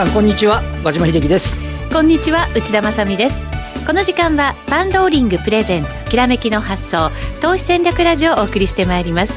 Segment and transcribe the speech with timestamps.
[0.00, 0.62] さんこんにちは。
[0.82, 1.58] 和島秀樹です。
[1.92, 3.46] こんにちは内田まさです。
[3.86, 7.10] この時間はパンローリングプレゼンツきらめきの発想
[7.42, 9.34] 投資戦略ラジオをお送りしてまいります。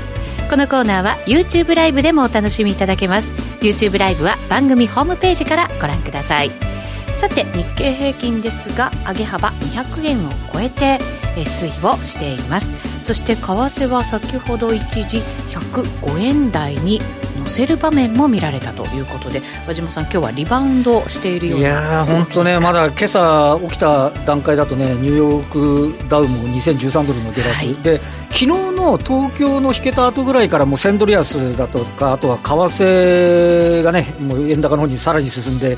[0.49, 3.35] このコーナーは YouTube ライブでもお楽しみいただけます。
[3.59, 6.51] YouTube ライブは番組ホームページからご覧ください。
[7.13, 10.97] さて日経平均ですが上げ幅200円を超えて
[11.35, 12.71] 推移をしています。
[13.03, 15.17] そして為替は先ほど一時
[15.49, 17.01] 105円台に
[17.43, 27.99] 乗せる場面も見られたということで和島さん今日はリバウンドしているようないや本当ねまだ今朝起きた段階だとねニューヨークダウも2013ドルの下落、はい、で
[28.31, 35.77] 昨日の東京の引けた後ぐらいからもう1000ドル安だとかあとは為替がねもう円高の方にさらに進んで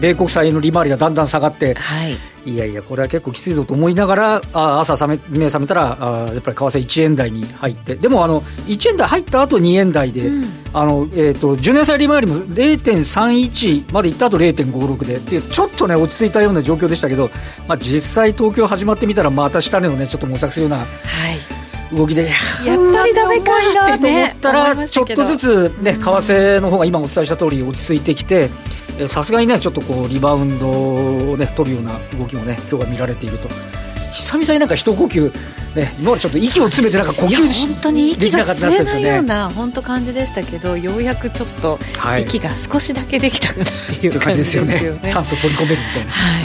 [0.00, 15.40] 米国債の利回りがだんだん下がって、はいいやいや、これは結構きついぞと思いながら、あ朝覚め、目覚めたらあ、やっぱり為替1円台に入って、でもあの1円台入った後2円台で、うん、あのえーと、10年債利回りも0.31までいった後0.56で。
[15.40, 17.30] で、ちょっとね、落ち着いたような状況でしたけど、
[17.66, 20.78] まあ、実際、東京始まってみたら、また下値をね、ちょっと模索するような。
[20.78, 21.96] はい。
[21.96, 22.32] 動きでやっ
[22.92, 23.52] ぱりダメか
[23.94, 28.50] って、思ったら、ちょっとずつね、為替の方が今お伝えした通り落ち着いてきて、
[29.06, 33.48] さすがにねちょっとこうリバウンドをね取るような動きもね今日は見られていると。
[34.14, 35.30] 久々になんか一呼吸
[35.74, 41.78] ね今までちょっと息を詰めてなんか呼吸し本当に息が吸えないような本当感じでしたけどようやくちょっと
[42.18, 43.66] 息が少しだけできたかなっ
[44.00, 45.08] ていう感じですよねはい、よね。
[45.10, 46.10] 酸素取り込めるみたいな。
[46.10, 46.44] はい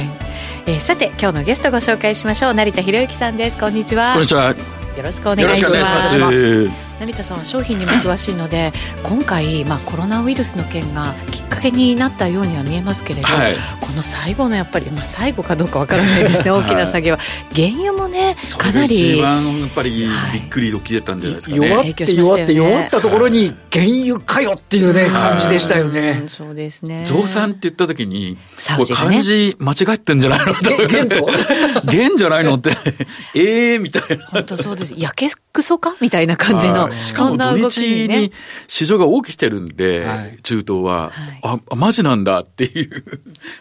[0.67, 2.53] えー、さて今日のゲストご紹介しましょう。
[2.53, 3.57] 成田博之さんです。
[3.57, 4.11] こんにちは。
[4.11, 4.49] こんにちは。
[4.97, 8.71] よろしくお願いします成田さんは商品にも詳しいので
[9.01, 17.17] 今回、まあ、コロナウイルスの件がきっかけになったようには見えますけれど、はい、この最後のやっぱり、まあ、最後かどうかわからないですね大きな下げは、
[17.55, 28.37] 原油もねかなり一番やっぱりびっくり起きてたんじゃないですかね、弱って弱って弱ったところに原油かよっていうね、感じでしたよね、そうですね増産って言った時に、
[28.77, 31.29] これ漢字間違ってんじゃないの元と
[31.91, 32.71] 元じゃないのって
[33.35, 38.31] ええみたいな本当そうですやけくそかみたいな感じのしかも土日に
[38.67, 40.05] 市場が起きてるんで、
[40.43, 41.11] 中東は、
[41.43, 43.03] あ、マジなんだっていう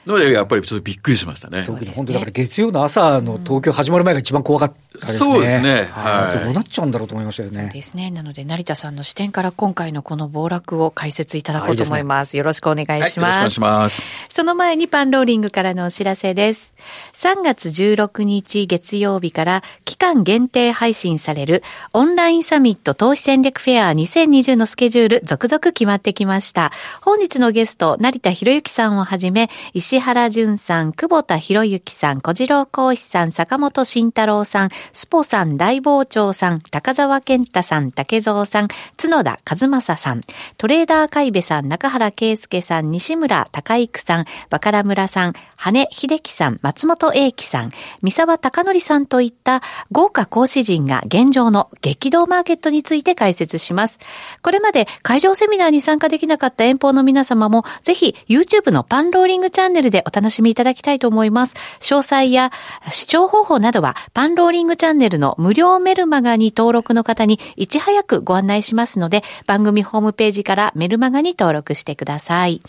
[0.06, 1.64] ので、 やっぱりちょっとびっくりしましたね。
[1.94, 5.18] 本当だから月曜の朝の東京始まる前が一番怖かったですね。
[5.18, 5.88] そうですね。
[5.92, 6.44] はい。
[6.44, 7.62] どうなっちゃうんだろうと思いましたよね。
[7.62, 8.10] そうですね。
[8.10, 12.36] なので、成田さんの視点から今回のこの暴落を解説いただこうと思います。
[12.36, 13.36] よろしくお願いします。
[13.38, 14.02] よろしくお願いします。
[14.28, 16.74] その前にパンローリングからのお知らせです。
[17.12, 21.62] 3月16日月曜日から期間限定配信される
[21.92, 26.72] オンラインサミット投資戦略フェア2020のスケジュール続々決まってきました。
[27.03, 40.20] 本日のゲスト、成田博之さんをはじめ、石原淳さん、久保田博之さん、小次郎講師さん、坂本慎太郎さん、スポさん、大坊長さん、高沢健太さん、竹蔵さん、角田和正さん、
[40.56, 47.70] トレーダー海部さん、中原圭介さん、西村隆育さん、若良村さん、羽根秀樹さん、松本英樹さん、
[48.00, 49.60] 三沢隆則さんといった
[49.92, 53.98] 豪華講師陣が現状の激動マーケットについて解説します。
[54.43, 61.54] これまで会場セミナーに参加できなかった遠方の皆様も、ぜひ YouTube のパンローリングチャンネルでお楽しみいただきたいと思います。
[61.81, 62.50] 詳細や
[62.91, 72.60] 視聴方法などはパンローリングチャンネルの無料メルマガに登録の方にいち早くご案内しますので、番組ホームページからメルマガに登録してください。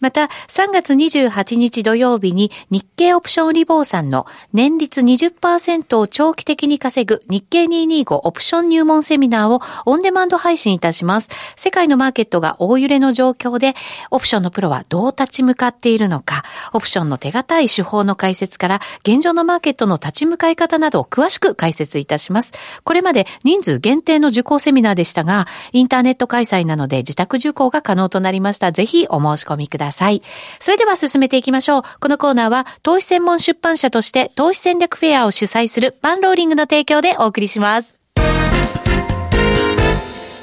[0.00, 11.28] また、3月28日土曜日に日経オプションリボーさんの年率20%を長期的に稼ぐ日経225オプション入門セミナーをオンデマンド配信いたします。
[11.56, 13.74] 世界のマーケットが大揺れの状況で、
[14.10, 22.52] オプションのプロはどう立ち向かっているのか、オプションの手堅い手法の解説から、現状のマーケットの立ち向かい方などを詳しく解説いたします。
[22.84, 28.72] これまで人数限定の受講セミナーでしたが、インターネット開催なので自宅受講が可能となりました。
[28.72, 30.22] ぜひお申し込みください。
[30.60, 31.82] それでは進めていきましょう。
[32.00, 38.00] このコーナーは、投資専門出版社として投資戦略フェアを主催するパンローリングの提供でお送りします。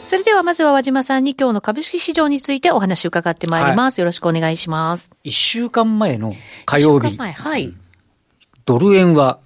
[0.10, 4.00] それではまずは和島さんに今日の株式市場についてお話を伺ってまいります。
[4.00, 5.12] はい、よろしくお願いします。
[5.24, 6.34] 一週間前の
[6.66, 7.16] 火曜日。
[7.16, 7.76] はい。
[8.66, 9.38] ドル円は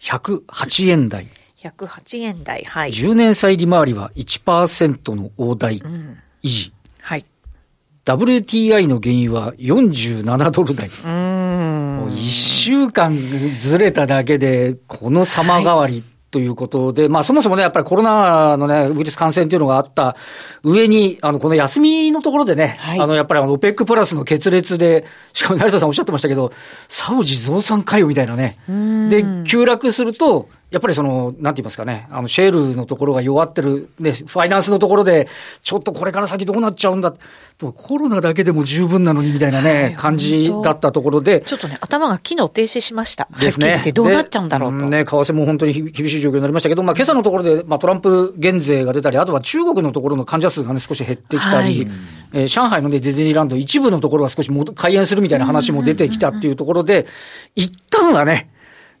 [0.00, 1.28] 108円台。
[1.58, 2.64] 108円台。
[2.64, 2.90] はい。
[2.92, 6.70] 10年債利回りは1%の大台維持。
[6.70, 6.75] うん
[8.06, 10.88] WTI の原油は47ドル台。
[10.88, 13.12] もう1週間
[13.58, 16.04] ずれただけで、この様変わり。
[16.28, 20.16] ということで、まあそもそもね、やっぱりコロナのね、ウイルス感染っていうのがあった
[20.62, 26.52] 上に、あの、この休みのところでね、はい、あの、やっぱりあの、オペックプラスの決裂で、しかも成田さんおっしゃってましたけど、
[26.88, 28.58] サウジ増産かよみたいなね。
[29.08, 35.28] で、急落すると、やっぱりその、なんて言いますかね、あの、シェールのところが弱ってる、ね、ファイナンスのところで、
[35.62, 37.14] ちょっとこれから先どうなっちゃうんだ、
[37.76, 41.40] コロナだけでも十分なのにみたいなね、はい、感じだったところで。
[41.40, 43.28] ちょっとね、頭が機能停止しました。
[43.38, 43.80] ですね。
[43.94, 44.76] どうなっちゃうんだろうと。
[44.86, 51.88] ね、為替も本当に厳しい状況になりましたけど、まあ、今朝のところで、まあ、トランプ減税が出たり、あとは中国のところの患者数がね、少し減ってきたり、はい、
[52.32, 57.06] えー、上海のね、ディズニーランド、一部のところは少し開園するみたいな話も出てきたっていうところで、
[57.54, 58.50] 一旦はね、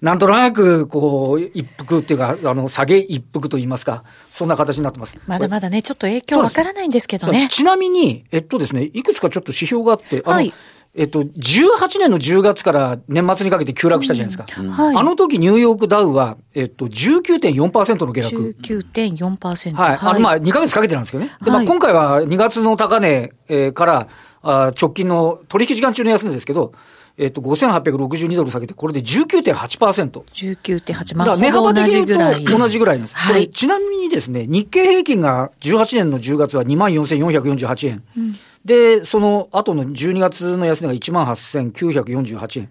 [0.00, 5.16] なんとなく、こう、一服っていうか、あの、下げ一服と言いますか、そんな形になってます。
[5.26, 7.48] まだまだね、ちょっと影響わからないんですけどね。
[7.50, 10.52] ちなみに、えっとですね、いくつかちょっと指標があって、はい。
[10.98, 14.62] えっと、18年の10月から年末にかけて急落したじゃないですか。
[14.62, 18.56] うんはい、あの時ニューヨークダウは、えっと、19.4%の下落。
[18.62, 19.74] 19.4%。
[19.74, 19.98] はい。
[20.00, 21.32] あの、まあ、2ヶ月かけてなんですけどね。
[21.44, 24.08] で、まあ、今回は2月の高値、えー、から、
[24.42, 26.72] あ直近の取引時間中の安値ですけど、
[27.18, 30.20] えっと、5862ドル下げて、これで19.8%。
[30.20, 31.16] 19.8%。
[31.16, 33.16] まあ、値幅的に言うと同じぐらいなんです。
[33.16, 38.02] はい、ちなみにですね、日経平均が18年の10月は24,448円。
[38.18, 38.36] うん、
[38.66, 42.70] で、その後の12月の安値が18,948円。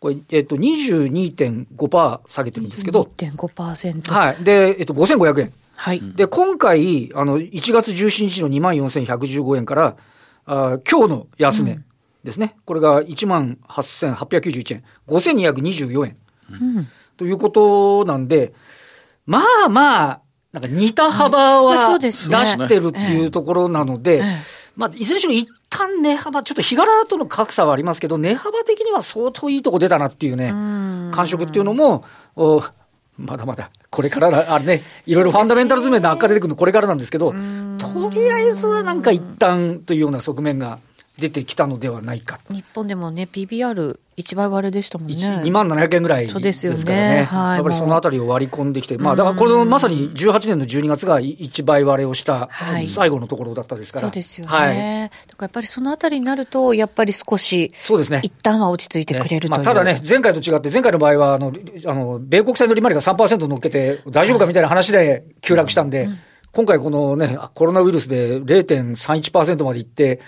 [0.00, 3.08] これ、えっと、22.5%下げてるんですけど。
[3.16, 4.12] 2.5%。
[4.12, 4.42] はい。
[4.42, 5.52] で、えっと、5500円。
[5.76, 6.00] はい。
[6.16, 9.96] で、今回、あの、1月17日の24,115円から、
[10.46, 11.72] あ今日の安値。
[11.72, 11.84] うん
[12.24, 12.56] ですね。
[12.64, 14.84] これが1万8891円。
[15.06, 16.16] 5224円。
[16.50, 18.52] うん、ということなんで、
[19.26, 20.20] まあまあ、
[20.52, 24.22] なんか似た幅は出してるっていうところなので、
[24.76, 30.48] まあ、いずれにしろ一旦値幅、ちょっと日柄との格差はありますけど、値幅的には相当いいとこ出たなっていうね、
[31.14, 32.04] 感触っていうのも、
[33.16, 37.32] まだまだ、これからあれね、いろいろファンダメンタル図面で悪化出てくるのこれからなんですけど、
[37.78, 40.78] とりあえずはなんか一旦というような側面が
[41.18, 45.16] 出てきたのではないか日本でもね、PBR、1倍割れでしたもんね。
[45.16, 47.14] 2万700円ぐらいですからね。
[47.18, 52.48] ねはい、やっぱりそのあたりを割り込んできて、まあ、だからこれまさに18年の12月が1倍割れをした
[52.88, 54.08] 最後のところだったですから。
[54.08, 54.52] そうですよね。
[54.52, 54.76] はい、
[55.28, 58.20] だからやっぱりそのあたりになると、やっぱり少し、そうですね。
[58.24, 61.52] 一旦は落ち着いてくれるという、ね、まあ、ただね、前回と違って、前回の場合は、あの、
[61.86, 66.18] あの米国債の利回りが3%乗っけて、大丈夫かみたいな話で急落したんで、うんうん、
[66.52, 70.20] 今回このね、コロナウイルスで0.31%までいって、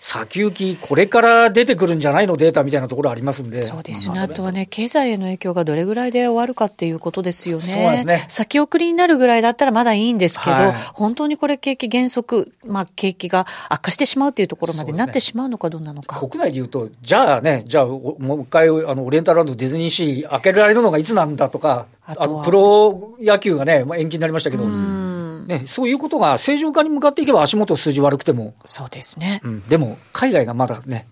[0.00, 3.60] 先行き、これから出てくるんじゃないのデータみたいなところありますんで。
[3.60, 4.18] そうですね。
[4.18, 7.62] あとはね、経済への影響がどれぐらいで終わるかっていうことですよね。
[7.62, 8.24] そうですね。
[8.28, 16.20] 先送りになるぐらいだったらまだいいんですけど、はい、本当にこれ景気減速、まあ景気が悪化してしまうっていうところまでなってしまうのかどうなのか。
[16.20, 24.64] ね、国内で言うと、じゃあね、じゃあもう一回、あの、オリエンタルランドディズニーシー開けられるのがいつなんだとか、あの、プロ野球がね、まあ、延期になりましたけど、
[25.46, 28.54] ね、そういうことが正常化に向かっていけば足元数字悪くても。
[28.64, 29.40] そうですね。
[29.44, 31.06] うん、でも、海外がまだね、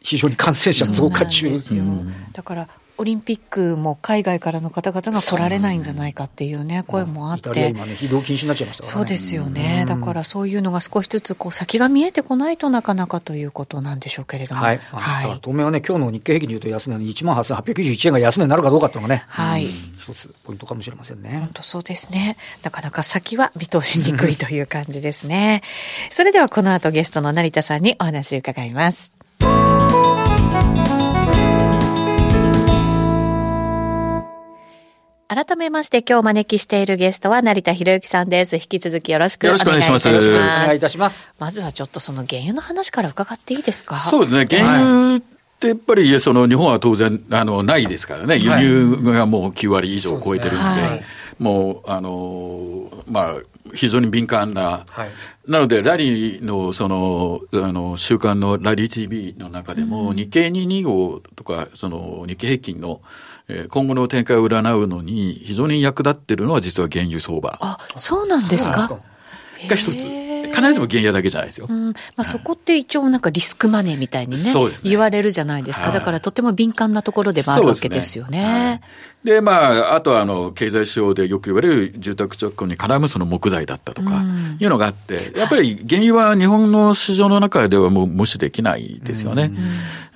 [0.00, 1.50] 非常に感染者増加中。
[1.50, 1.84] ですよ。
[2.32, 2.68] だから、
[2.98, 7.70] オリンピックも海外からの方々が来られないんじゃないかっていうね、声もあって。
[7.70, 9.84] 今ね、移動禁止になっちゃいました、ね、そうですよね。
[9.88, 14.62] だからそういうのが少しずつこう先が見えてこないとなかなかということなんでしょうけれども。
[14.62, 14.80] はい。
[14.92, 19.24] はい、当面はね、今日の日経平均でいうと安値の1万8891円が安値になるかどうかっていうのがね。
[19.26, 19.66] はい。
[20.02, 21.38] 一つポイントかもしれませんね。
[21.38, 22.36] 本当そうですね。
[22.62, 25.62] なかなか先は見通しにくいという感じですね。
[26.10, 29.12] それではこの後ゲストの成田さんにお話を伺います。
[35.28, 38.56] 改めまして今日お招きしているゲストは成田博之さんです。
[38.56, 40.08] 引き続きよろしくお願いいたします。
[40.08, 41.32] よろしくお願いいたします。
[41.38, 43.98] まずはちょっとその原油の話から伺っていいですか？
[43.98, 44.58] そうですね。
[44.58, 45.22] 原油
[45.62, 48.36] ってやっぱり、その日本は当然、あの、ないですからね。
[48.36, 51.02] 輸入がもう9割以上超えてるんで、はい、
[51.38, 53.34] もう、あの、まあ、
[53.74, 55.10] 非常に敏感な、はい、
[55.50, 63.00] なので、ラリーの、その、あの、週間のラリー TV の中でも、日経225とか、その、日経平均の、
[63.70, 67.58] 今後の展開を占うのに非常に役立っているのは実は原油相場。
[67.60, 68.88] あ、そうなんですか？
[69.68, 70.06] が一つ。
[70.52, 71.66] 必ずしも原油だけじゃないですよ。
[71.68, 75.90] うん、まあ、そこって一応なんかリスクマネーみたいにね、ね言われるじゃないですか。
[75.90, 78.80] だからとても敏感なところでもあるわけですよね。
[79.24, 84.24] で、まあ、あとは、あの、経済指標でよく言われる住宅直後に絡むその木材だったとか、
[84.58, 89.52] いうのがあって、やっぱり原油は日本の市場の中ではもう無視できないですよね。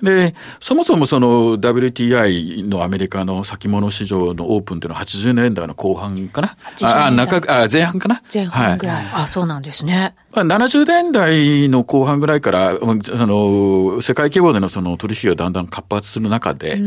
[0.03, 6.57] で、そもそもその WTI のアメリカの先物市場のオープンっていうのは80年代の後半かな？
[6.81, 8.21] あ、中、あ、前半かな？
[8.31, 9.05] 前半ぐらい。
[9.05, 10.13] はい、あ、そうなんですね。
[10.43, 12.85] 70年代の後半ぐらいから、そ
[13.27, 16.77] の、世界規模でのその取引がだんだん活発する中で、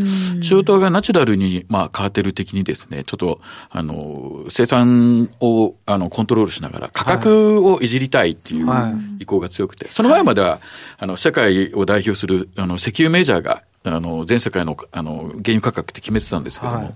[0.42, 3.40] 中東がナチュラルに、まあ、カーテル的にですね、ちょっと、
[3.70, 8.66] あの、生産を、あの、コントロールしながら、価格をいじりたいっていう
[9.18, 10.60] 意向が強くて、その前までは、
[10.98, 16.94] あの、世界を代表する、あの、石油メジャーが、あの、全世界の、あの、原油価格って決めてたんですけども、はい、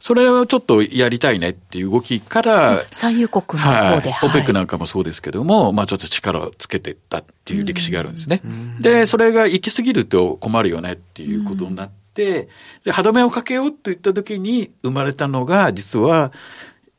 [0.00, 4.28] それをちょっとやりたいねっていう動きから、産油国の方で、はい。
[4.28, 8.42] オペックなんかもそうですけども、まあちょっと力をつけていったっていう歴史があるんですね。
[8.80, 12.48] で、それが行き過ぎると困るよねっていうことになって、
[12.84, 16.32] で、歯止めをかけようといった時に生まれたのが、実は、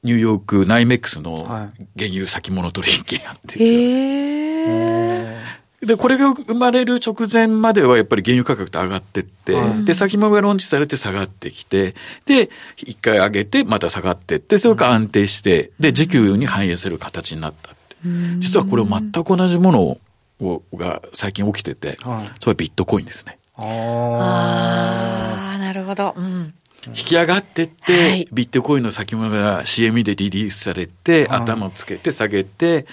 [0.01, 3.65] ニューヨークナイメックスの原油先物取引なんですよ。
[3.65, 5.37] へ
[5.81, 11.95] で、これが生まれる直前まではやっぱり原油価格って上がってって、はい、で、先物が論じされて下がってきて、
[12.25, 17.79] で、一回上げてまた下がってって、それが安定して、で、時給に反映する形になったって。
[18.39, 19.97] 実はこれ全く同じもの
[20.41, 23.37] をが最近起きてて、はい、それはビットコインですね。
[23.55, 26.13] ああ、なるほど。
[26.17, 26.53] うん
[26.87, 32.85] 引き上がってって、はい、ビットコインの先物が CM でリリースされて、はい、頭をつけて下げて、はい、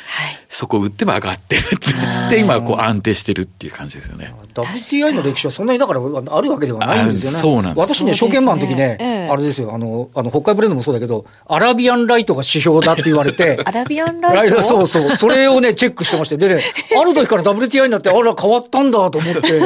[0.48, 4.34] そこを売っても上がってるって、今こう安定してるっていう感じですよね。
[4.54, 7.38] WTI の歴史はそんなにだからあるわけではないんですよね。
[7.38, 7.94] そうなんです。
[7.94, 14.62] 私ね、証券マンの時ね、ねあれですよ、あの、あの、北海ブレンドもそうだけど、アラビアンライトが指標だって言われて、 アラビアンライト？
[14.62, 16.62] そうそう、それをね、チェックしてまして、でね、
[16.98, 19.60] ある時から WTI になって、あら、変わったんだと思って、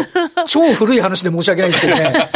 [0.46, 2.30] 超古い話で申し訳ないんですけどね。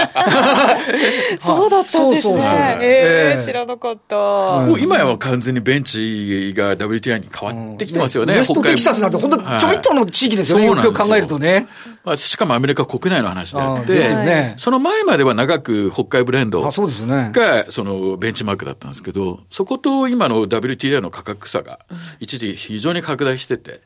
[1.40, 2.30] そうだったんですね。
[2.30, 2.40] そうそうそう。
[2.82, 4.16] えー、知らなかった。
[4.16, 8.34] もう今は完全にベンチが WTI に変わってきてますよね。
[8.34, 10.66] ウエストテキサスなんて本当ちょびっとの地域ですよね。
[10.66, 11.68] よく考えるとね。
[12.04, 21.80] まあ、しかもアメリカ国内の話であって、ね、その前までは長く北海ブレンドがそのベンチマークだったんですけど、そこと今の WTI の価格差が
[22.20, 23.82] 一時非常に拡大してて、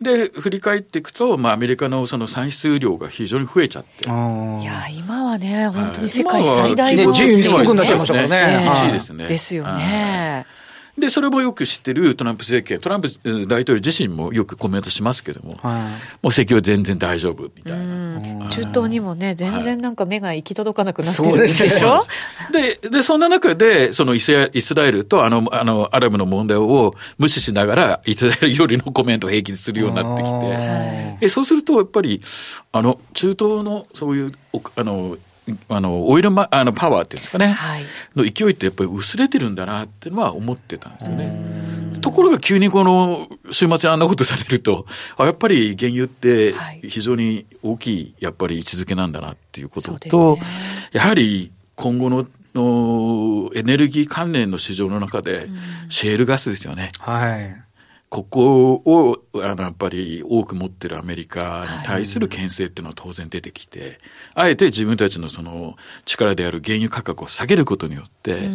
[0.00, 4.06] で、振り返っていくと、まあ、アメリカのその産出量が非常に増えちゃって。
[4.06, 7.42] いや、今はね、本当に世界最大の、ね、順位に
[7.74, 8.70] なっちゃいましたからね。
[8.70, 9.26] 1位ですね。
[9.26, 10.46] ですよね。
[10.98, 13.08] で、それもよく知ってるトランプ政権、トランプ
[13.46, 15.88] 大統領自身もよくコメントしますけども、はい、も
[16.24, 18.48] う石油全然大丈夫みたいな。
[18.48, 22.04] 中東にもね、全然なんか目が行き届かなくなってるんでしょ、は
[22.50, 22.52] い、
[22.82, 24.32] でで、そんな中で、そのイス
[24.74, 32.22] ラエルとあの、あの、アラブの問題を無視しながら、イスラエルよりのコメントを平気にするようになってきて、えそうすると、やっぱり、
[32.72, 34.32] あの、中東のそういう、
[34.76, 35.16] あの、
[35.68, 37.48] あの、オイルマ、あの、パワーっていうんですかね。
[37.48, 37.84] はい。
[38.16, 41.98] の勢いってやっぱり薄れてるんだなっていうのは思ってたんですよね。
[42.00, 44.86] ところが急にこの週末あんなことされると、
[45.16, 50.42] あやっぱり原油って非常に大きい、やっぱり位置づけなんだなっていうことと、ね、
[50.92, 55.48] やはり今後ののエネルギー関連の市場の中で、
[55.88, 56.90] シェールガスですよね。
[56.98, 57.67] はい。
[58.10, 63.98] ここを、あの、やっぱり多く持ってるアメリカに対する牽制っていうのは当然出てきて、はい、
[64.34, 68.48] あえて自分たちのその力である原油価格を下げることによって、イ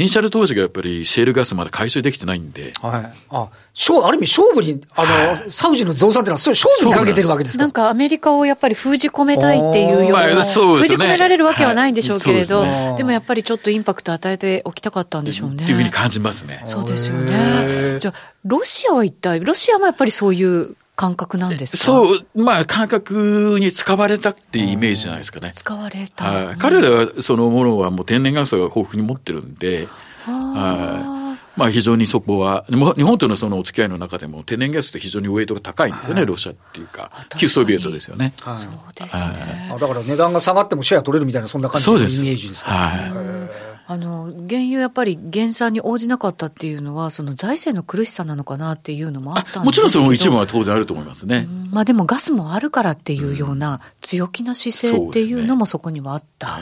[0.00, 2.72] ニシャル当時がやっぱりシェールガスまだ回収できてないんで。
[2.82, 3.12] はい。
[3.30, 7.62] あ、勝ある意味勝負に、あの、はい、サウジの増産っていうのはそう勝負にかけてるわけですか？
[7.64, 15.64] なんかアメリカをやっぱり封じ込めたいっていうような、まあね、封じ込められるわけはないんでしょうけれど、はいでね、でもやっぱりちょっとインパクト与えておきたかったんでしょうね。
[15.64, 16.60] っていうふうに感じますね。
[16.66, 17.98] そうですよね。
[17.98, 21.84] じゃあ、ロシアは一体、ロシアもやっぱりそういう感覚なんですか？
[21.84, 25.50] そう、まあ感覚に使われたっていうイメージじゃないですかね。
[25.54, 26.56] 使われた。
[26.56, 29.88] 彼らそのものはもう天然ガスが豊富に持ってるんで、
[31.56, 38.32] まあ非常にそこは、日本とのそのお付き合いの中でも天然ガスって非常にウェイトが高いんですよね、ロシアっていうか、旧ソビエトですよね。
[38.40, 39.74] はい、そうですね。
[39.78, 43.39] だから値段が下がってもシェア取れるみたいな、そんな感じのイメージですか、はい
[43.90, 49.64] あの原油やっぱり減産に応じなかったっていうのは、その財政の苦しさなのかなっていうのもあったんですけど。
[49.64, 51.48] もちろんその一部は当然あると思いますね。
[51.72, 56.60] まあでもガスもあるからっていうような強気な姿勢っていうのもそこにはあった。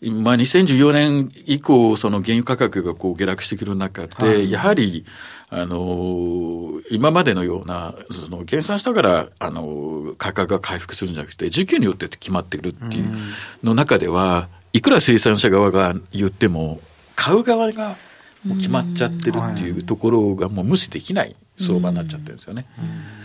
[0.00, 5.04] まあ、2014年以降、その原油価格がこう下落してくる中で、はい、やはり、
[5.48, 13.14] あの、今までのような、その減産したから、あの、価格が回復するんじゃなくて、需給によって決まってくるっていう
[13.62, 16.80] の中では、いくら生産者側が言っても、
[17.14, 17.96] 買う側が
[18.44, 22.66] もう決まっちゃってるっていうところがもう無視できない相場になっちゃってるんですよね。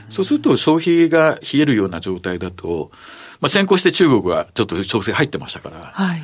[0.10, 2.92] そうすると消費が冷えるような状態だと、
[3.40, 6.24] まあ、先行して中国はちょっと調整入ってましたから、はい、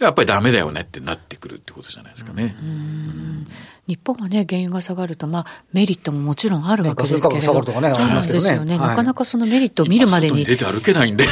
[0.00, 2.54] やっぱりダメだよねってなってくるってことじゃないですかね。
[3.94, 10.44] うん日本はね、原油が下がると、まあ、メリットももちろんあるわけですけれど、ね、そうなんですよね、なかなかそのメリットを見るまでに。
[10.44, 11.26] 出て歩けないんで、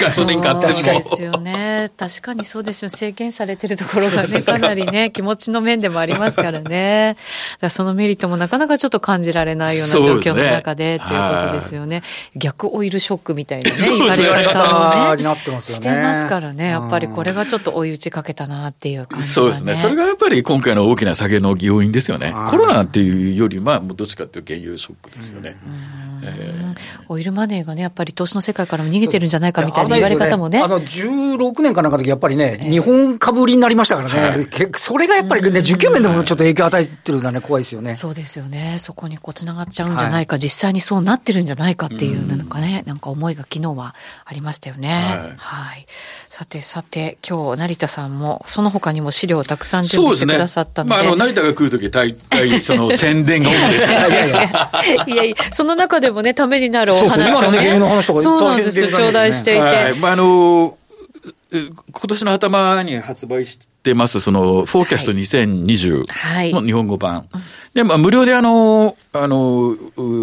[0.00, 0.72] ガソリン買っても。
[0.72, 1.90] そうですよね。
[1.98, 2.88] 確かにそうですよ。
[2.88, 7.18] 制限されてるところがね、かなりね、気持ちの面でもありますからね。
[7.60, 12.02] だそのメリットもなかなかちょっと感じられないような状況の中で、と、ね、いうことですよね。
[12.34, 16.68] 逆オイルショックみたいなね、言われ方をね、してますからね。
[16.70, 19.76] やっぱりこれがちょっと追い打ちかけたなっていう感じ、ね、そうですね。
[19.76, 22.34] それがやっぱり今回の大きな下げの要因ですよね。
[22.48, 25.56] コロナっていうよりは、どっちかっていうと原油ショックですよね。
[26.24, 26.76] えー、
[27.08, 30.58] オイルマネーがね、やっぱり投資の世界からも逃げてるんじゃないかみたいな言われ方もね。
[30.58, 37.96] ねあの、16年かなんかの時、やっぱりね、えー、日本株売りになりましたからね、はい、それがやっぱりね、受給面でもちょっと影響を与えてるのはね、怖いですよね。
[37.96, 38.76] そうですよね。
[38.78, 45.36] そこにこう、つながっちゃうんじゃないか、はい、実際にそうなってるんじゃないかっていう、なんかね、なんか思いが昨日はありましたよね。
[45.38, 45.72] はい。
[45.72, 45.86] はい、
[46.34, 50.96] さてさて、今日、成田さんも、その他にも資料をたくさん準備してくださったので。
[50.96, 54.08] でね、まあ、あの、成田が来るとき、大体、その、宣伝が主ですから。
[54.08, 57.78] いやいやいやいや、その中でもね、ためになるお話をね。
[58.22, 59.60] そうなんですよ、頂戴していて。
[59.60, 60.78] はい、まあ、あの、
[61.52, 61.70] 今
[62.08, 67.14] 年の頭に発売してます、その、フォーキャスト2020の日本語版。
[67.14, 67.28] はい、
[67.74, 69.76] で、まあ、無料であの、あの、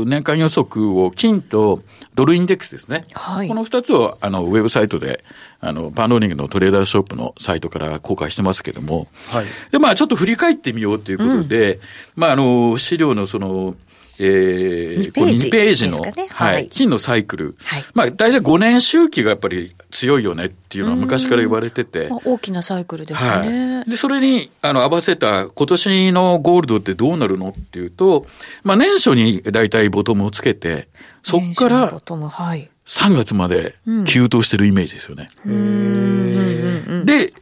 [0.05, 1.81] 年間予測を金と
[2.15, 3.05] ドルインデックスですね。
[3.13, 5.23] はい、この二つを、あの、ウェブサイトで、
[5.59, 9.07] あの、パンローリングのトレーダーショップのサイトから公開してますけども。
[9.27, 9.45] はい。
[9.71, 11.81] で、まあ、ちょっと振り返ってみようということで、うん、
[12.15, 13.75] まあ、あの、資料のその、
[14.21, 17.55] えー、これ2ページの、ね、はい、金のサイクル。
[17.63, 22.09] はい、まあ、大体5年周期がやっぱり強いよねっていうのは昔から言われてて。
[22.25, 23.29] 大きなサイクルですね。
[23.29, 23.89] はい。
[23.89, 28.27] で、それに、あの、合わせた今年のゴールドってどうなるのっていうと、
[28.63, 30.89] まあ、年初に大体ボトムをつけて、
[31.23, 32.69] そっから、はい。
[32.85, 33.75] 3月まで
[34.07, 35.29] 急騰してるイメージですよね。
[35.45, 37.33] うん、で、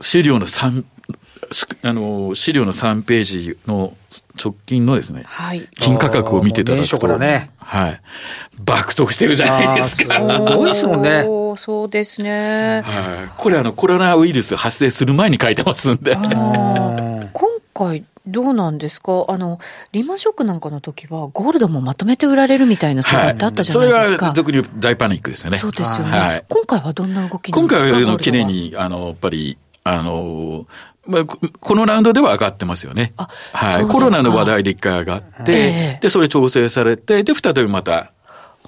[0.00, 0.84] 資料の3、
[1.82, 3.94] あの、資料の3ページの
[4.42, 8.00] 直近のですね、はい、金価格を見ていただくと、ね、はい。
[8.58, 10.14] 爆得してるじゃないですか。
[10.48, 11.24] すごいですもんね。
[11.58, 12.82] そうですね。
[12.84, 13.30] はい。
[13.36, 16.14] これあの、コロナウイルス発生する前に書いてますんで。
[16.16, 17.30] 今
[17.74, 19.24] 回、どうなんですか？
[19.28, 19.58] あの、
[19.92, 24.26] リーマンショックなんかの時は、ゴールドもまとめて売られるみたいな相場ってあったじゃないですか。
[24.26, 25.58] はい、それが特に大パニックですよね。
[25.58, 26.18] そうですよね。
[26.18, 27.86] はい、今回はどんな動きなんですか？
[27.86, 30.66] 今回は、綺麗に、あの、やっぱり、あの、
[31.06, 33.12] まあ、このラウンドでは上がってますよね。
[33.52, 33.86] はい。
[33.86, 38.12] コロナの話題で一回上がって、えー、で、それ調整されて、で、再びまた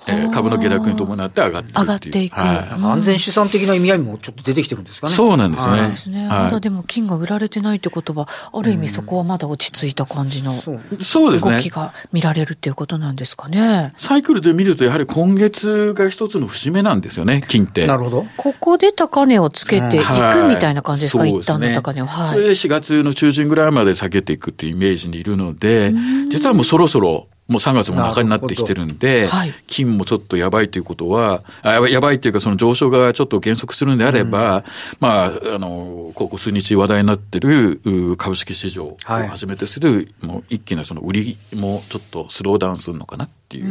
[0.09, 5.13] えー、株の下落に伴って上がっていく上がっていく、はい、安全資産的な意味合いもちょっと出てきてるんですかね。
[5.13, 5.81] そうなんですね。
[5.81, 6.27] はい、ですね。
[6.29, 13.93] まだでも金が売られてないってことは、ある意味そこはまだ落ち着いた感じの動きが見られるっていうことなんですかね。
[13.99, 17.87] サイクルで見ると、やはり今月が一つの節目なんですよね、金って。
[17.87, 18.27] なるほど。
[18.37, 22.07] ここで高値をつけていくみたいな感じですか、一旦の高値を。
[22.07, 22.35] はい。
[22.35, 25.93] それで4月の中旬ぐらいまで下げていくっていうイメージにいるので、
[26.31, 34.65] 実はもうそろそろもう3月も中になってきてるんで、はい、金もちょっとやばいということは、あやばいというか、その上昇がちょっと減速するんであれば、うん、
[35.01, 37.81] まあ、あの、ここ数日話題になってる
[38.19, 43.67] 株式市場をはじめとする、はい、もう一気なその売りもちょっとスローダウンするのかなっていう。
[43.67, 43.69] う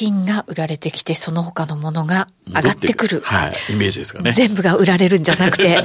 [0.00, 3.20] 金が売られてきて、その他のものが上がってくる。
[3.20, 4.32] はい、イメージですかね。
[4.32, 5.84] 全部が売られるんじゃなくて。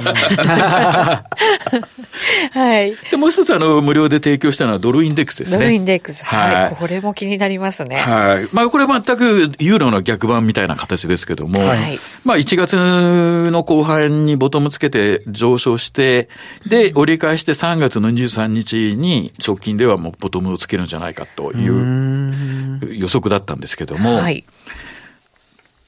[2.52, 2.96] はい。
[3.10, 5.58] で、もう一つ、あの、無料で提供したのはドルインデックスですね。
[5.58, 6.24] ドルインデックス。
[6.24, 6.76] はい。
[6.76, 7.96] これも気になりますね。
[7.96, 8.48] はい。
[8.52, 11.98] まあ、これ全くユーロの逆版みたいな形ですけども、はい。
[12.24, 16.30] まあ、1月の後半にボトムつけて上昇して、
[16.66, 24.44] で、折り返して3月の23日に直近ではもうボトムをつけるんじゃないかという予測だったんですけども、はい。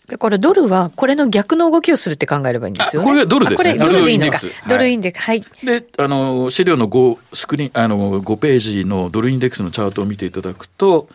[0.08, 3.08] だからドルはこれの逆の動きをするって考えればいいんですよね。
[3.08, 3.76] これはドルですね。
[3.78, 4.40] これドルでいいのか。
[4.66, 5.22] ドルインデックス。
[5.22, 5.44] はい。
[5.62, 11.10] で、あの、資料の5、スクリーン、あの、5ページのドルインデックスのチャートを見ていただくと、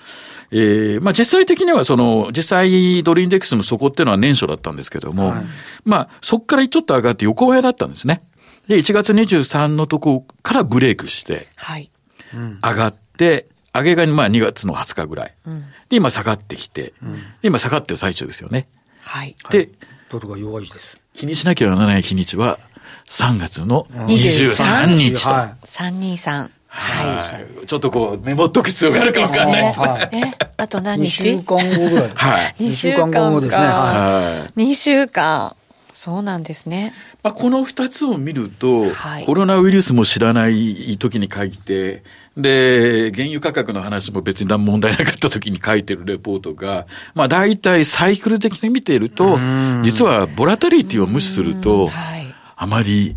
[0.52, 5.44] えー、まあ実際的にはその、実際ドルインデックスの底っていうのは年初だったんですけども、はい、
[5.86, 8.22] まあそこからちょっと上がって横ばいだったんですね。
[8.68, 11.90] で、1月23のとこからブレイクして、はい。
[12.34, 15.34] 上がって、上げがまあ2月の20日ぐらい。
[15.46, 18.68] うん、で、今下がってきて、うん、今下がってる最中ですよね。
[19.02, 19.36] はい。
[19.50, 19.70] で、
[20.10, 20.98] ドルが弱いです。
[21.14, 22.60] 気にしなきゃならない日にちは、
[23.08, 25.32] 3月の23日と。
[25.32, 26.50] はい、323。
[26.68, 27.68] はい。
[27.68, 30.10] ちょっとこう、メモっとく必要があるかもしれないですね。
[30.12, 32.10] え、あと何日 ?2 週間後ぐらい。
[32.10, 32.54] はい。
[32.60, 33.64] 2週間後ですね。
[33.64, 34.60] はい。
[34.60, 35.56] 2週間。
[36.04, 36.94] そうなんですね。
[37.24, 42.04] まあ、この二つを見ると、はい、コロナウイルスも知らない時に書いて、
[42.36, 49.38] で、原油価格の話も別に何問題なかった時に書いてるレポートが、まあ大体サイクル的に見ていると、
[49.84, 51.90] 実はボラタリティを無視すると、
[52.58, 53.16] あまり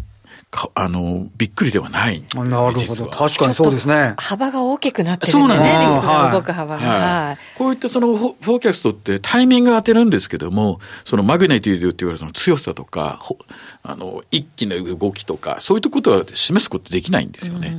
[0.74, 3.06] あの、びっくりではない、ね、なるほど。
[3.06, 4.14] 確かにそうですね。
[4.16, 5.62] 幅が大きくなってるんですね。
[5.62, 6.32] そうなんです。
[6.32, 7.38] 動く幅が、はい。
[7.58, 13.20] こういったそのフォーキャストってタイミング当てるんですけども、そのマグネティードって言われるその強さとか、
[13.82, 17.76] あの、一気な動きとか、そういったことは示すことできないんですよね。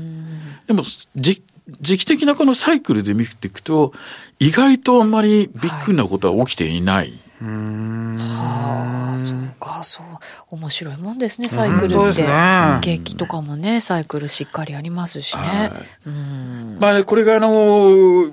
[0.68, 0.84] でも、
[1.16, 1.42] じ、
[1.82, 3.94] 時期的なこのサイクルで見ていくと、
[4.40, 7.14] 意外とあんまりびっくりなことは起きていない。
[7.46, 10.06] はあ、そうか、そう。
[10.52, 12.24] 面白いもんですね、サイクルって。
[12.24, 15.42] ね、景気とかもね、サイクルしっかりありますしね。
[15.42, 15.72] はい、
[16.08, 18.32] うんまあ、これがあの、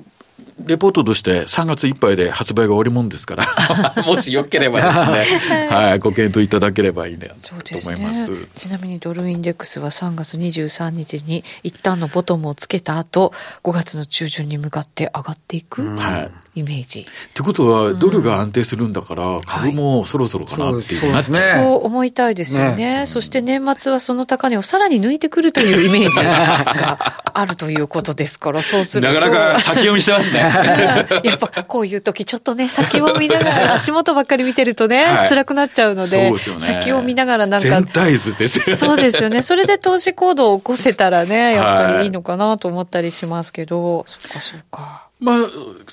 [0.58, 3.46] レポートとして3月いっぱいで発売が終わりもんですから、
[4.06, 15.82] もしよければですね、 はい、ご検討いただければいいねと思います、ね、ちなみにドルインデックスは3月23日に一旦のボトムをつけた後、5月の中旬に向かって上がっていく。
[15.96, 17.00] はいイメージ。
[17.00, 21.64] ってことは、ドルが安定するんだから、株もそろそろかなっていうなっちゃう。
[21.64, 23.06] そう思いたいですよね。
[23.06, 29.12] そして年末はその高値をさらに抜いてくるというイメージがあるということですから、そうすると。
[29.12, 30.43] なかなか先読みしてますね。
[31.24, 37.68] やっぱこういう時ちょっとね、先を見ながら、 足元ばっかり見てるとね、はい、辛くなっちゃうので、でね、先を見ながらなんか。
[37.68, 38.76] 全体図ですよね。
[38.76, 39.42] そうですよね。
[39.42, 45.04] それで投資行動を起こせたらね、やっぱりいいのかなと思ったりしますけど、はい、そっかそっか。
[45.20, 45.38] まあ、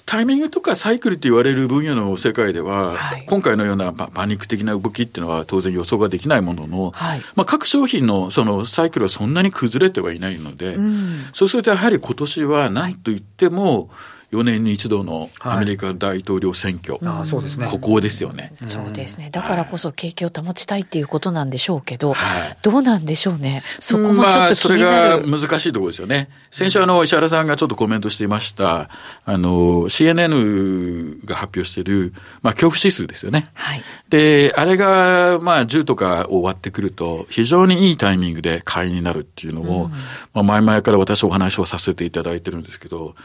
[0.05, 13.87] タイミングとかサイクルと言われる分野の世界では、はい、今回のようなパニック的な動きっていうのは当然予想ができないものの、はい、まあ、各商品のそのサイクルはそんなに崩れてはいないので、うん、そうするとやはり今年は何と言っても、はい
[14.32, 18.54] 4年に一度のアメリカ大統領選挙、はい、そうですね、ここですよね。
[18.63, 19.30] そうですね。
[19.30, 23.63] だからこそ景気を保ちたいっていうことなんでしょうけど、はい、どうなんでしょうね？
[23.80, 26.30] そこもちょっと気になる、まあ、それが難しいところですよね。
[26.50, 28.89] 先週あの、石原さんがちょっとコメントしていました、
[29.26, 33.50] あの、CNN が発表している、まあ、恐怖指数ですよね。
[33.54, 33.84] はい。
[34.10, 39.91] で、あれが、まあ、10とか終わってくると、非常にいいタイミングで買いになるっていうのを、うん、
[40.34, 43.15] まあ、前々から私お話をさせていただいてるんですけど、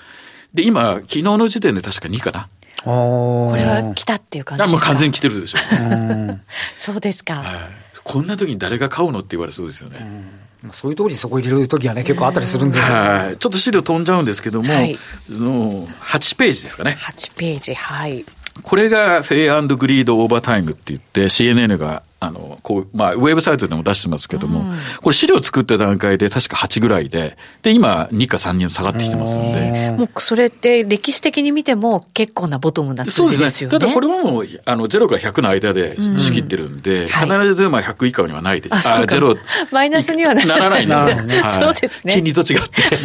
[0.55, 2.49] で、今、昨日の時点で確か2かな。
[2.83, 4.77] これは来たっていう感じですか？
[4.77, 6.41] もう完全に来てるでしょう。
[6.79, 7.71] そうですか、はい。
[8.05, 9.99] こんな時に誰が買うのって言われそうですよね。
[10.73, 13.37] そういうところにそこ入れる時はね、結構あったりするんで、はい。
[13.39, 16.97] ちょっと資料飛んじゃうんですけども、はい、の8ページですかね。
[17.01, 18.25] 8ページ、はい。
[18.63, 29.95] これが Fear Greed Over Time って言って、CNN があの、こう、まあ、ウェブサイトでも出してますけども、うん、これ資料作った段階で確か8ぐらいで、で、今、2か3に下がってきてますんで。
[29.97, 33.79] もう、それって歴史的に見ても結構なボトムな数字ですよね。
[33.79, 38.89] ただこれももう、あの、0から100の間で仕切ってるんで、うん必ずまあ100以下にはないです。
[38.89, 39.37] あ、ゼロ。
[39.71, 41.43] マイナスにはならないんですね。
[41.49, 42.15] そうですね。
[42.15, 42.97] 金利と違って。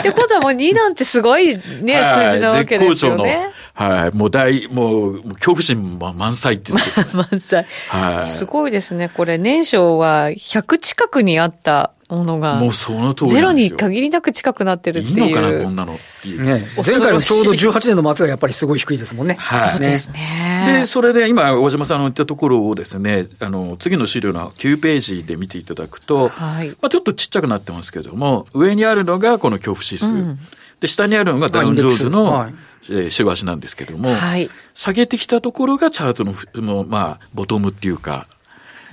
[0.00, 3.50] ってことはもう2なんてすごいね、数字なわけですよね。
[3.74, 4.16] はい。
[4.16, 6.82] もう大、もう、恐怖心満載っていう、ね、
[7.30, 7.66] 満載。
[7.88, 8.16] はい。
[8.44, 9.08] すごいですね。
[9.08, 12.56] これ、年商は100近くにあったものが。
[12.56, 15.26] もうその通りゼロに限りなく近くなってるっていう。
[15.26, 16.44] いいのかな、こんなのっていう。
[16.44, 19.36] ね、前回のちょうど18年の末がやっぱりすごい低いですもんね。
[19.38, 19.70] はい。
[19.72, 20.80] そうですね。
[20.80, 26.68] で、それで今、大島さんの言ったところをですね、あの、次の資料の9ページで見ていただくと、はい。
[26.68, 30.06] まあちょっとちっちゃくなってますけども、上にあるのがこの恐怖指数。
[30.06, 30.38] うん
[30.84, 32.54] で、下にあるのがダウンジョーズの、はい、
[32.90, 38.26] えー、週足なんですけども、はい、下げてきたところがチャートの、のまあ、ボトムっていうか、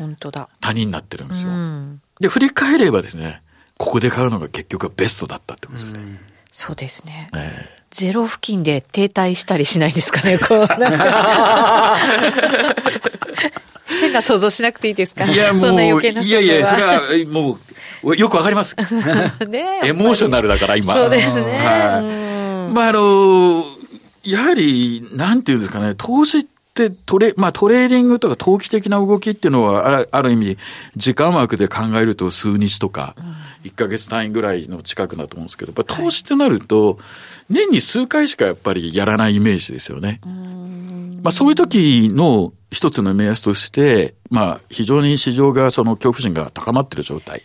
[0.01, 0.49] 本当だ。
[0.59, 1.49] 谷になってるんですよ。
[1.49, 3.41] うん、で、振り返ればですね、
[3.77, 5.99] ここで買うのが結局はベストだったってことですね。
[5.99, 6.19] うん、
[6.51, 7.29] そうですね。
[7.35, 10.67] えーゼロ付近で停滞したりしないですかね、こう。
[13.99, 15.25] 変 な想像しなくていいですか？
[15.25, 17.59] いや、もう、そんな余計な想像はいやいや、それはも
[18.03, 18.77] う、よくわかります。
[19.47, 20.93] ねエモーショナルだから、今。
[20.93, 21.43] そうですね。
[21.57, 22.73] はい。
[22.73, 23.65] まあ、あの、
[24.23, 26.49] やはり、なんていうんですかね、投資って
[26.89, 30.57] トレ、まあ、トレーディングとか投機的な動きっていうのは、あるある意味、
[30.95, 33.15] 時間枠で考えると数日とか、
[33.63, 36.97] 1か月単位ぐらいの近くだと思うんですけど、やっぱ投資ってなると、
[37.49, 40.21] 年に数回しかやっぱりやらないイメージですよね。
[41.23, 47.43] まあ、そういう時の一つの目安として、まあ、非常に市場がその恐怖心が高まっている状態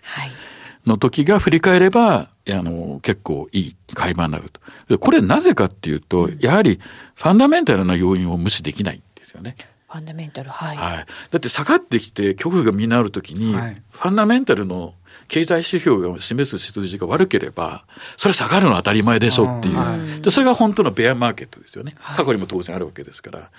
[0.86, 4.50] の時が振り返れば、あの、結構いい買い場になる
[4.88, 4.98] と。
[4.98, 6.78] これなぜかっていうと、やはり
[7.14, 8.98] ファンダメンタルな要因を無視できない。
[8.98, 9.56] んですよね。
[9.88, 10.76] ファンダメンタル、はい。
[10.76, 11.06] はい。
[11.30, 14.94] だって下がってきて恐怖がみんなあるときに、はい、ファンダメンタルの
[15.28, 17.84] 経済指標が示す数字が悪ければ、
[18.16, 19.76] それ下がるのは当たり前でしょっていう。
[19.76, 21.94] はい、でそれが本当のベアマーケットですよね。
[22.16, 23.50] 過去にも当然あるわけですから。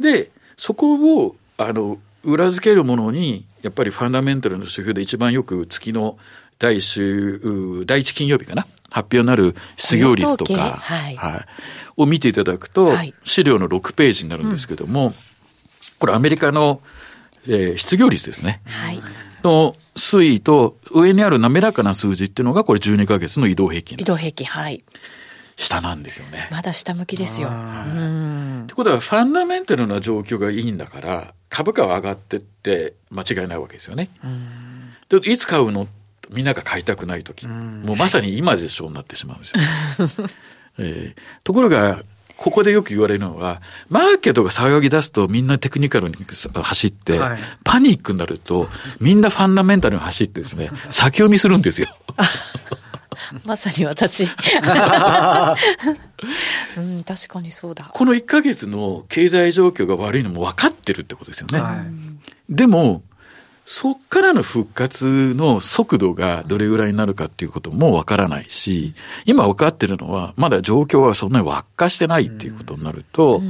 [0.00, 6.18] で、そこを、あの、裏付けるものに、やっぱりファンダメンタルの指標で一番よく月の
[6.58, 8.66] 第一週、第一金曜日かな？
[8.90, 11.44] 発表になる失業率とか、はい、はい、
[11.96, 15.14] を見ていただくと、はい、資料の6ページになるんですけども、うん、
[15.98, 16.80] これアメリカの、
[17.48, 18.62] えー、失業率ですね。
[18.66, 19.02] はい。
[19.42, 24.84] の推移と上にある滑らかな数字っていうのがこれ12ヶ月の移動平均移動平均、はい。
[25.56, 26.48] 下なんですよね。
[26.50, 27.48] まだ下向きですよ。
[27.48, 34.10] ってことは、ファンダメンタルな状況がいいんだから、株価は上がってって間違いないわけですよね。
[35.08, 35.86] でいつ買うの
[36.30, 40.28] みんなが買いたくない時、もうまさに今でしょうになってしまうんですよ。
[40.78, 42.02] えー、ところが、
[42.36, 46.16] ここでよく言われるのは、マーケットが騒ぎ出すとみんなテクニカルに
[46.52, 48.68] 走って、はい、パニックになると
[49.00, 51.88] みんなファンダメンタルに走ってですね、 先読みするんですよ。
[53.44, 54.24] まさに私。
[54.24, 54.26] う
[56.80, 57.88] ん、確かにそうだ。
[57.92, 61.60] この1か月の経済状況が悪いのも分かってるってことですよね。
[61.60, 61.84] はい、
[62.50, 63.02] でも、
[63.66, 73.40] そっからの復活の速度がどれぐらいになるかっていうこともわからないし、今分かってるのは、まだ状況はそんなに悪化してないっていうことになると、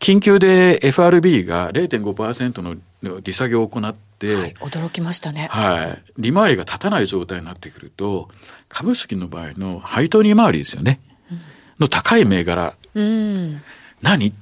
[0.00, 5.48] 緊急で FRB が0.5%の利下げを行って、はい、驚きましたね。
[5.50, 6.02] はい。
[6.18, 8.30] 利回りが立たない状態になってくると、
[8.68, 10.98] 株式の場合の配当利回りですよね。
[11.30, 11.38] うん、
[11.80, 12.74] の高い銘柄。
[12.94, 13.62] うん、
[14.00, 14.32] 何？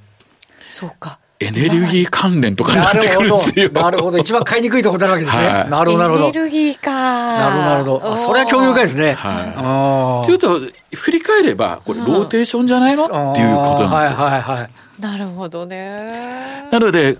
[0.69, 1.19] そうか。
[1.41, 3.69] エネルギー関連とかになってくるんですよ。
[3.71, 4.19] なるほど。
[4.19, 5.47] 一番買いにくいところになるわけですね。
[5.47, 6.27] はい、なるほど、なるほど。
[6.27, 6.91] エネルギーか。
[6.91, 8.13] なるほど、なるほど。
[8.13, 9.13] あ、それは興味深いですね。
[9.13, 10.25] はい。
[10.27, 10.61] というと、
[10.95, 13.05] 振り返れば、これ、ローテーションじゃないの？
[13.05, 14.25] っていうことなんですよ。
[14.25, 15.01] はい、はい、はい。
[15.01, 16.67] なるほどね。
[16.71, 17.17] なので、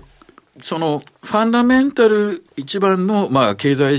[0.62, 3.98] そのファンダメンタル一番の、まあ、経済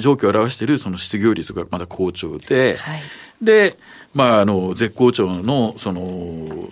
[0.00, 3.00] 状況を表しているその失業率がまだ好調で、はい、
[3.40, 3.78] で、
[4.14, 6.68] まあ、あの、絶好調の、その、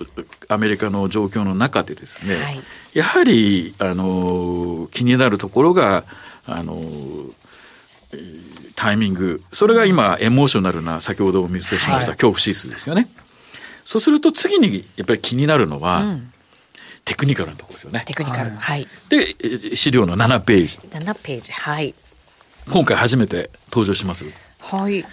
[0.49, 2.63] アメリカの状況の中でですね、はい、
[2.95, 6.05] やはり、あの、気になるところが、
[6.47, 6.81] あの、
[8.75, 9.43] タイミング。
[9.53, 13.09] それが今、エモーショナルな、先ほどお見せしました、恐怖指数ですよね。
[13.85, 16.33] そうすると次に、やっぱり気になるのは、うん、
[17.05, 18.03] テクニカルなところですよね。
[18.07, 18.51] テクニカル。
[18.51, 18.89] はい。
[19.09, 20.79] で、資料の7ページ。
[20.91, 21.95] 7ページ、はい。
[22.71, 24.25] 今回初めて登場します。
[24.59, 25.05] はい。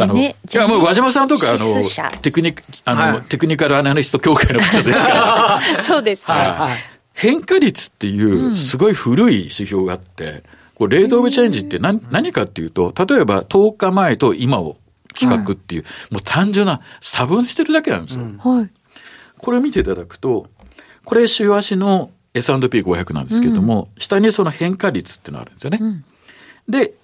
[0.00, 1.82] あの、いや、もう和島さんとか、あの、
[2.20, 5.60] テクニあの、はい、テクニカルアナリスト協会の方ですから。
[5.82, 6.76] そうです、ね、はい。
[7.14, 14.76] 変化率っていう、すごい古い指標があって、これ、レートオブチェンジって何,、何かっていうと、例えば10日前と今を
[15.14, 18.24] 比較っていう、もう単純な差分してるだけなんですよ。
[18.38, 18.70] はい。
[19.38, 20.46] これを見ていただくと、
[21.04, 26.04] これ週足の S&P500 なんですけれども、下にその変化率っていうのがあるんですよね。
[26.68, 26.94] で、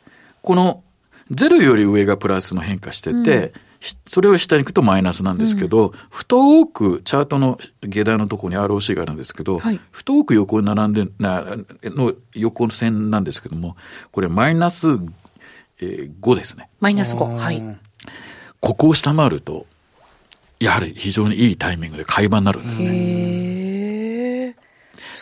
[0.43, 0.83] この
[1.31, 3.53] ゼロより上がプラスの変化してて、うん、
[4.07, 11.45] それを下に行くとマイナスなんですけど、うん、太くチャートの下段のところに ROC があるんですけど、はい、太く横に並んで、な、
[11.85, 13.77] の横線なんですけども、
[14.13, 14.89] これマイナス、
[15.81, 16.69] えー、5ですね。
[16.81, 17.37] マイナス5。
[17.37, 17.63] はい。
[18.61, 19.67] ここを下回ると、
[20.61, 24.57] やはり非常にいいタイミングで買い場になるんですね。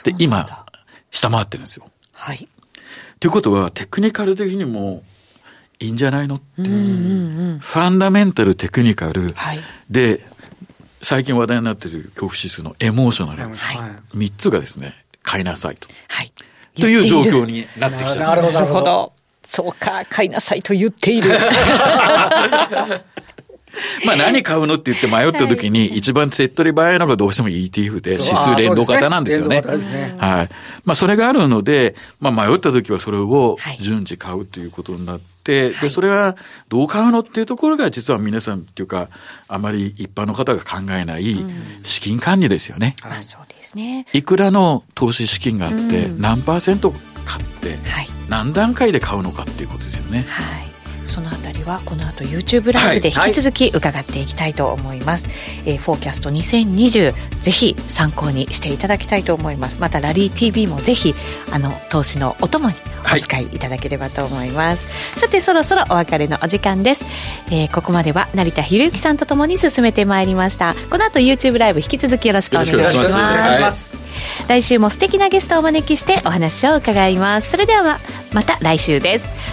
[0.05, 0.65] で、今、
[1.11, 1.91] 下回ってるんですよ。
[2.13, 2.49] はい。
[3.21, 5.03] ということは、テクニカル的にも、
[5.79, 9.61] いいんじゃないのっていう,、ファンダメンタル、テクニカル、はい、
[9.91, 10.21] で、
[11.03, 15.89] 最近話題になっている恐怖指数のエモーショナル、はい、3つがですね、買いなさいと。
[16.09, 16.33] はい。
[16.79, 18.21] という状況になってきた。
[18.21, 19.13] なるほど。
[19.47, 21.39] そうか、買いなさいと言っている。
[24.05, 29.63] まあ何買うのって言って迷った時に一番手っ取り早いのがどうしても ETF で指数連動型なんですよね。
[30.19, 30.49] はい。
[30.85, 36.37] まあそれがあるので、まあ迷った時はそれを順次買うということになって、で、それは
[36.69, 39.09] どう買うのっていうところが実は皆さんっていうか、
[39.49, 41.37] あまり一般の方が考えない
[41.85, 42.97] 資金管理ですよね。
[43.03, 44.07] あそうですね。
[44.13, 46.93] いくらの投資資金があって、何パーセント
[47.25, 47.77] 買って、
[48.29, 50.25] 何段階で買うのかっていうことですよね。
[50.29, 50.66] はい。
[51.47, 55.35] そのあたりはこの後 YouTube ライブで引き続き伺っていきたいと思います、はい、
[55.67, 61.15] えー、フォーキャスト2020ぜひ参考にしていただきたいと思いますまたラリー TV もぜひ
[61.53, 62.75] あの投資のお供に
[63.15, 67.05] お使いいただければと思います、はい、さてそろそろお別れのお時間です、
[67.51, 72.75] えー、ここまでは成田博之さんとともに進めてまいりましたこの後 YouTube ライブ引き続きよろしくお願いし
[73.13, 73.95] ます
[74.49, 77.99] 来週も素敵なゲストをお招きしてお話を伺いますそれでは
[78.33, 79.36] また来週です